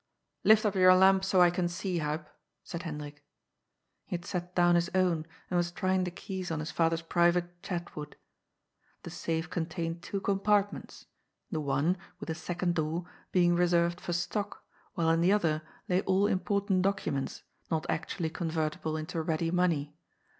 "Lift 0.43 0.65
up 0.65 0.73
your 0.73 0.95
lamp, 0.95 1.23
so 1.23 1.41
I 1.41 1.51
can 1.51 1.67
see, 1.67 1.99
Huib," 1.99 2.25
said 2.63 2.81
Hen 2.81 2.97
drik. 2.97 3.17
He 4.07 4.15
had 4.15 4.25
set 4.25 4.55
down 4.55 4.73
his 4.73 4.89
own 4.95 5.27
and 5.47 5.57
was 5.57 5.69
trying 5.71 6.05
the 6.05 6.09
keys 6.09 6.49
on 6.49 6.59
his 6.59 6.71
father's 6.71 7.03
private" 7.03 7.61
Chatwood." 7.61 8.15
The 9.03 9.11
safe 9.11 9.47
contained 9.51 10.01
two 10.01 10.19
compartments, 10.19 11.05
the 11.51 11.61
one, 11.61 11.97
with 12.19 12.31
a 12.31 12.35
second 12.35 12.73
door, 12.73 13.05
being 13.31 13.55
reserved 13.55 14.01
for 14.01 14.11
stock, 14.13 14.63
while 14.95 15.11
in 15.11 15.21
the 15.21 15.31
other 15.31 15.61
lay 15.87 16.01
all 16.01 16.25
important 16.25 16.81
documents, 16.81 17.43
not 17.69 17.85
actually 17.87 18.31
convertible 18.31 18.97
into 18.97 19.19
112 19.19 19.21
GOD'S 19.21 19.21
POOL. 19.21 19.29
ready 19.29 19.51
money. 19.55 19.95